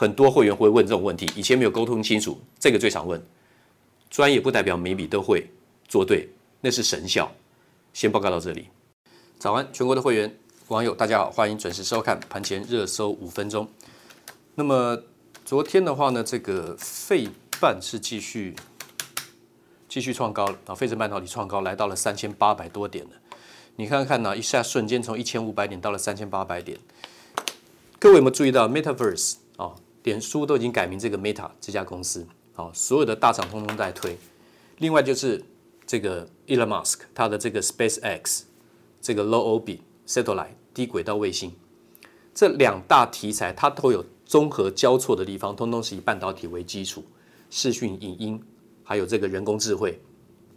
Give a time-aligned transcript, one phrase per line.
[0.00, 3.20] 很多会员会问这种问题，以前没有沟通清楚，这个最常问。
[4.08, 5.50] 专业不代表每笔都会
[5.88, 6.28] 做对，
[6.60, 7.28] 那是神效。
[7.92, 8.68] 先报告到这里。
[9.40, 10.38] 早安，全国的会员
[10.68, 13.68] 网友大家好，欢迎准时收看盘前热搜五分钟。
[14.54, 15.02] 那么
[15.44, 17.28] 昨天的话呢，这个费
[17.60, 18.54] 半是继续
[19.88, 23.10] 继续创高了啊，费城半导体创高来到了三千八百多点了。
[23.74, 26.78] 你看看呢，一下瞬间从一千五百点到了三千八百点。
[27.98, 29.74] 各位有没有注意到 Metaverse 啊？
[30.08, 34.16] 脸书都已经改名这个 Meta 这家公司，好，所有的大厂通通在推。
[34.78, 35.44] 另外就是
[35.86, 38.44] 这个 Elon Musk 他的这个 SpaceX
[39.02, 41.52] 这个 Low Orbit Satellite 低轨道卫星，
[42.34, 47.04] 这两大题材它都有综合交错的地方，通通是以半导体为基础，
[47.50, 48.42] 视讯、影音，
[48.82, 50.00] 还有这个人工智慧、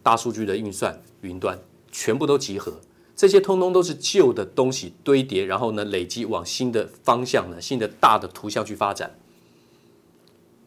[0.02, 1.60] 大数据的运算、云端，
[1.92, 2.80] 全部都集合。
[3.18, 9.14] 这些通通都是旧的东西堆叠，然后呢累积往新的方向呢，新的大的图像去发展。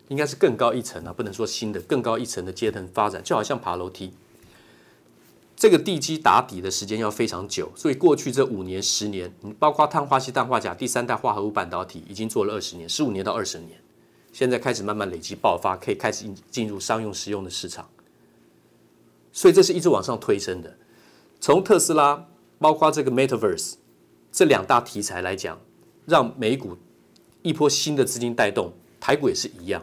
[0.09, 4.13] 应该是更高一层啊，不能说新的更高一层的阶层发展，就好像爬楼梯，
[5.57, 13.81] 这个地基打底的时间要非常久，所以过去这五年、十年，你包括碳化矽、氮化镓、第三代化合物半导体，已经做了二十年、十五年到二十年，
[14.33, 17.89] 现在开始慢慢累积爆发，可以开始进入商用实用的市场，
[19.33, 20.77] 所以这是一直往上推升的。
[21.41, 22.27] 从特斯拉，
[22.59, 23.75] 包括这个 Metaverse
[24.31, 25.59] 这两大题材来讲，
[26.05, 26.77] 让美股
[27.43, 29.83] 一波新的资金带动，台股也是一样。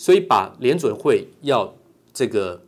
[0.00, 1.74] 所以，把联准会要
[2.14, 2.62] 这个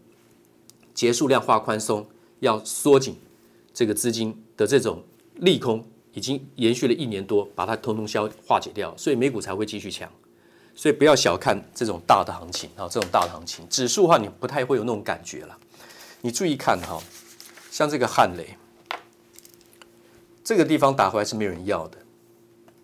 [0.93, 2.06] 结束量化宽松，
[2.41, 3.16] 要缩紧
[3.72, 5.03] 这个资金的这种
[5.37, 5.82] 利空，
[6.12, 10.06] 已经延续了一年多，把它通通消化解掉，所以美股才会继续强。
[10.75, 15.56] 所以不要小看这种大的行情啊，这种大的行情，指数的话你不太会有那种感觉了。
[16.20, 17.02] 你注意看哈，
[17.70, 18.58] 像这个汉雷，
[20.44, 21.96] 这个地方打回来是没有人要的，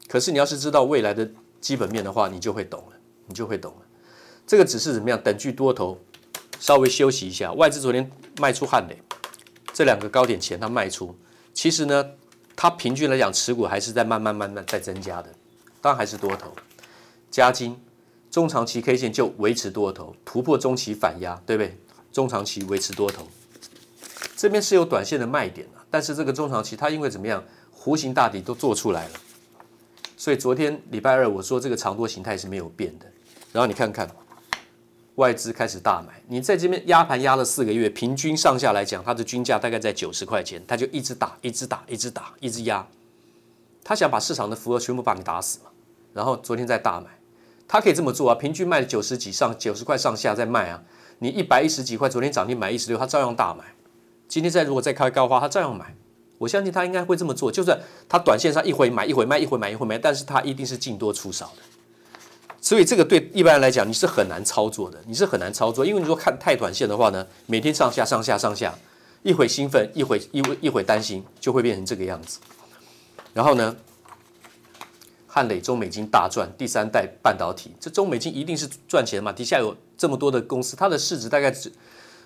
[0.09, 1.31] 可是你要是知道未来的
[1.61, 2.97] 基本面的话，你就会懂了，
[3.27, 3.83] 你就会懂了。
[4.49, 5.23] 这个只是怎么样？
[5.23, 6.01] 等距多头
[6.59, 7.53] 稍微休息一下。
[7.53, 8.11] 外资昨天
[8.41, 8.97] 卖出汉磊，
[9.75, 11.15] 这两个高点前它卖出，
[11.53, 12.03] 其实呢，
[12.57, 15.29] 它平均来讲持股还是在慢慢慢慢在增加的，
[15.83, 16.51] 当然还是多头。
[17.31, 17.79] 加金
[18.31, 21.79] 中长期 K 线就维持多头，突破中期反压，对不对？
[22.11, 23.29] 中长期维持多头，
[24.35, 25.85] 这边是有短线的卖点啊。
[25.91, 27.45] 但是这个中长期它因为怎么样，
[27.79, 29.15] 弧形大底都做出来了，
[30.17, 33.05] 所以昨天礼拜二我说这个长多形态是没有变的。
[33.53, 34.09] 然后你看看
[35.19, 42.87] 外资开始大买，你在这边压盘压了四个月，平均上下来讲，它的均价大概在九十块钱，它就一直打，一直打，一直打，一直压，
[43.83, 45.71] 他想把市场的浮额全部把你打死嘛。
[46.13, 47.19] 然后昨天再大买，
[47.67, 50.85] 他可以这么做啊，平均卖九十几上九十块上下再卖啊。
[51.19, 53.65] 你一百一十几块，昨天涨停买一十六，他照样大买。
[54.29, 55.97] 今天再如果再开高花，他照样买。
[56.39, 57.77] 我相信他应该会这么做，就算
[58.09, 61.78] 他短线上一回买一回卖，一回买一回买，但是他一定是进多出少的。
[62.61, 68.77] 所以这个对一般人来讲，你是很难操作的，你是很难操作，因为你说看太短线的话呢，每天上下上下上下，
[69.23, 72.41] 一会兴奋，一会一会一会担心，就会变成这个样子。
[73.33, 73.77] 然后呢，
[75.27, 79.33] 汉磊中美金大赚，第三代半导体，这中美金一定是赚钱嘛？
[79.33, 81.73] 底下有这么多的公司，它的市值大概只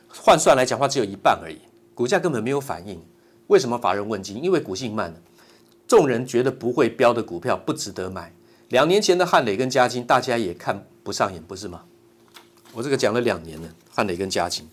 [0.08, 1.58] 换算来讲话只有一半而已，
[1.94, 3.00] 股价根本没有反应。
[3.48, 4.42] 为什么乏人问津？
[4.42, 5.14] 因为股性慢，
[5.86, 8.32] 众人觉得不会飙的股票不值得买。
[8.72, 11.84] 两年前的汉磊跟嘉金，大家也看不上眼，不是吗？
[12.72, 14.66] 我这个讲了两年了，汉磊跟嘉金。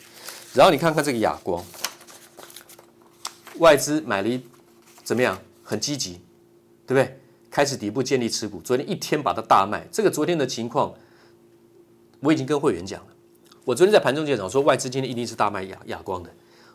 [0.53, 1.61] 然后你看看这个亚光，
[3.57, 4.41] 外资买了一
[5.03, 5.37] 怎么样？
[5.63, 6.13] 很积极，
[6.87, 7.19] 对不对？
[7.51, 9.85] 开始底部建立持股，昨天一天把它大卖。
[9.91, 10.93] 这个昨天的情况，
[12.21, 13.07] 我已经跟会员讲了。
[13.65, 16.33] 我昨天在盘中就讲说，外资今天一定是大卖亚亚光的。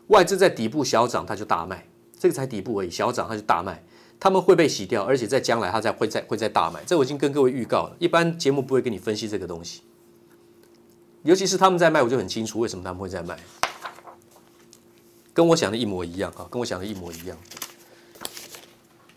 [0.09, 1.87] 外资在底部小涨，它就大卖。
[2.19, 3.83] 这个才底部而已，小涨它就大卖，
[4.19, 7.95] 他们会被洗掉，而且在将来它再会再会再大卖，这我已经跟各位预告了。
[7.99, 9.81] 一般节目不会跟你分析这个东西，
[11.23, 13.37] 尤其是他们在卖，我就很清楚为什么他们会在卖，
[15.33, 17.37] 跟我想的一模一样啊，跟我想的一模一样。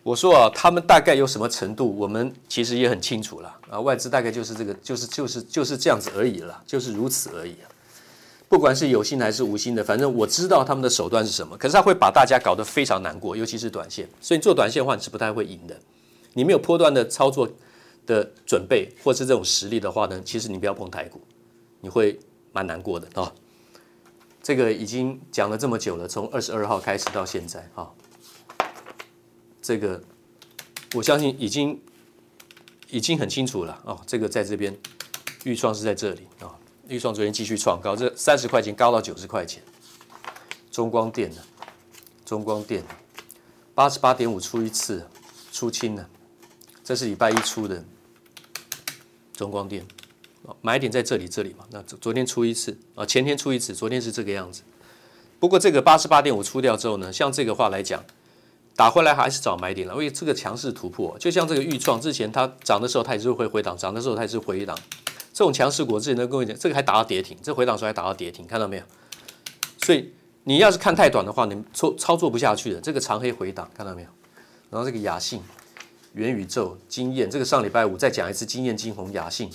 [0.03, 3.79] 我说啊，他们大概有什么程度，我们其实也很清楚了啊。
[3.79, 7.57] 外资大概就是这个，就是就是就是这样子而已了，就是如此而已。
[8.49, 11.57] 不管是有心还是无心的，反正我知道他们的手段是什么。
[11.59, 14.09] 可是他会把大家搞得非常难过，尤其是短线。
[14.21, 15.79] 所以你做短线的话，你是不太会赢的。
[16.33, 17.47] 你没有波段的操作
[18.07, 21.21] 的准备，或是这种实力的话呢，其实你不要碰台股，
[21.81, 22.19] 你会
[22.53, 23.31] 蛮难过的啊、
[24.43, 27.91] 这个已经讲了这么久了，从二十二号开始到现在啊、
[29.61, 30.01] 这个
[30.95, 31.79] 我相信已经
[32.89, 34.01] 已经很清楚了啊、哦。
[34.07, 34.75] 这个在这边
[35.45, 36.57] 预创是在这里啊。
[36.89, 39.63] 预创昨天继续创高，这三十块钱高到九十块钱。
[40.71, 41.43] 中光电呢？
[42.25, 42.83] 中光电
[43.75, 45.07] 八十八点五出一次，
[45.53, 46.09] 出清了。
[46.83, 47.85] 这是礼拜一出的
[49.35, 49.87] 中光电，
[50.63, 51.67] 买点在这里这里嘛。
[51.71, 54.63] 那昨昨天出一次啊，前天出一次，昨天是这个样子。
[55.39, 58.03] 不过这个八十八点五出掉之后呢，像这个话来讲，
[58.75, 64.79] 打回来还是找买点了，因为这个强势突破，就像这个预创之前它涨的时候它也是会回档，涨的时候它也是回档。
[65.39, 68.83] 这种强势股，之前都跟我讲，这个还打到跌停，这回档时候还打到跌停，看到没有？
[69.85, 70.13] 所以
[70.43, 72.81] 你要是看太短的话，你操操作不下去的。
[72.81, 74.09] 这个长黑回档，看到没有？
[74.69, 75.41] 然后这个亚信、
[76.15, 79.49] 元宇宙、经验，这个上礼拜五再讲一次，晶焱、晶宏、亚信，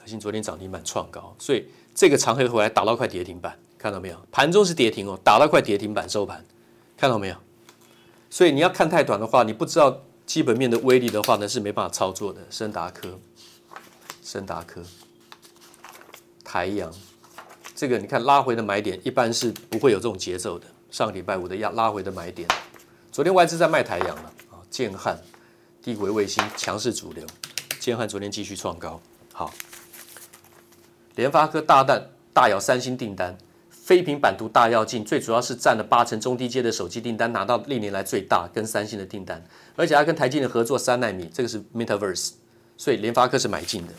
[0.00, 1.64] 亚信昨天涨停板创高，所以
[1.94, 4.16] 这个长黑回来打到快跌停板，看到没有？
[4.32, 6.44] 盘中是跌停哦，打到快跌停板收盘，
[6.96, 7.36] 看到没有？
[8.28, 10.02] 所以你要看太短的话，你不知道。
[10.26, 12.40] 基本面的威力的话呢，是没办法操作的。
[12.50, 13.18] 升达科、
[14.22, 14.82] 升达科、
[16.42, 16.92] 台阳，
[17.74, 20.66] 这个你看拉回的买点，一般是不会有这种节奏的。
[20.90, 22.48] 上个礼拜五的压拉回的买点，
[23.10, 24.60] 昨天外资在卖台阳了啊。
[24.70, 25.18] 建汉、
[25.82, 27.26] 低轨卫星强势主流，
[27.78, 29.00] 建汉昨天继续创高。
[29.32, 29.52] 好，
[31.16, 33.36] 联发科大单大咬三星订单。
[33.92, 39.44] 非平板图大跃进，最主要是占了八成中低阶的手机订单，拿到历年来最大跟三星的订单，
[39.76, 42.30] 而且还跟台积电合作三奈米，这个是 Metaverse，
[42.78, 43.92] 所以联发科是买进的。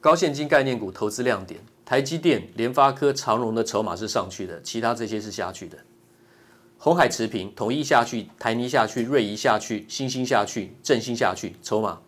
[0.00, 5.76] 高现金概念股投资亮点，台积电、联发科、长荣的筹码是上去的，其他这些是下去的。
[6.78, 11.98] 红海持平，统一下去，台泥下去，瑞仪下去，欣兴下去，振兴下去，筹码。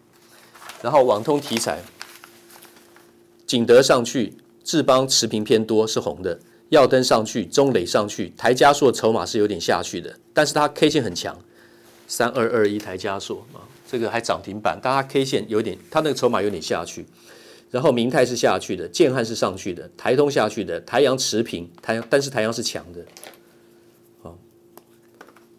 [0.81, 1.81] 然后网通题材。
[3.47, 4.35] 景德上去，
[4.65, 11.39] 智邦持平偏多是红的，耀登上去，中磊上去，台加硕筹码是有点下去的，但是它 K 线很强，
[12.09, 17.07] 三二二一台加硕啊，这个还涨停板，但它 K 线有点，它那个筹码有点下去，
[17.71, 23.05] 然后明泰是下去的，建汉是上去的，台通下去的，台阳持平，台阳但是台阳是强的，
[24.25, 24.35] 啊，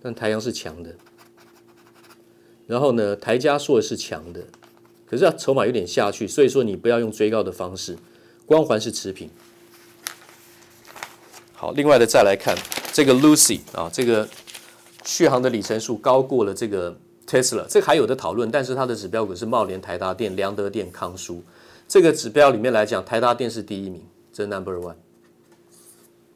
[0.02, 0.94] 但台阳是强的，
[2.66, 4.42] 然后呢，台加硕是强的。
[5.10, 7.98] 可是它筹码有点下去，所以说你不要用追高的方式。
[8.46, 9.30] 光环是持平。
[11.54, 12.56] 好，另外的再来看
[12.94, 14.28] 这个 Lucy 啊，这个
[15.06, 16.96] 续航的里程数高过了这个
[17.26, 18.52] Tesla，这个还有的讨论。
[18.52, 21.44] 但是它的指标股是茂联、台达电、良德电、康舒。
[21.88, 24.96] 这个指标里面来讲，台达电是第一名，这是 number one。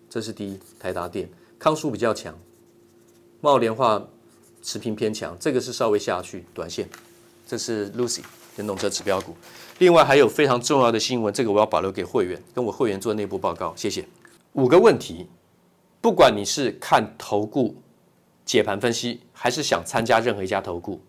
[0.10, 2.38] 这是第一，台达电，康舒比较强，
[3.40, 4.06] 茂联化
[4.62, 6.90] 持平偏强，这个是稍微下去，短线。
[7.48, 8.22] 这是 Lucy
[8.62, 9.36] 电动车指标股。
[9.80, 13.74] 另外还有非常重要的新闻，这个我要保留给会员，跟我会员做内部报告。
[13.76, 14.08] 谢谢。
[14.54, 15.26] 五个问题，
[16.00, 17.76] 不管你是看投顾
[18.46, 21.02] 解盘分析，还是想参加任何一家投顾，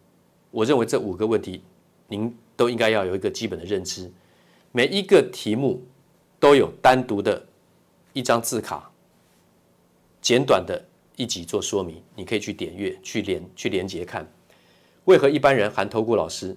[0.51, 1.63] 我认为这五个问题，
[2.09, 4.11] 您都应该要有一个基本的认知。
[4.71, 5.85] 每一个题目
[6.41, 7.45] 都有单独的
[8.15, 8.91] 一张字卡，
[10.23, 10.83] 简短的
[11.17, 14.27] 一集做说明，你可以去点阅、去连、去连接看。
[15.05, 16.57] 为何一般人含投顾老师